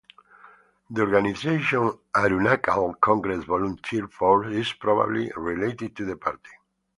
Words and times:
The 0.89 1.01
organization 1.03 1.91
Arunachal 2.15 2.99
Congress 2.99 3.43
Volunteer 3.45 4.07
Force 4.07 4.47
is 4.51 4.73
probably 4.73 5.31
related 5.37 5.95
to 5.95 6.05
the 6.05 6.15
party. 6.15 6.49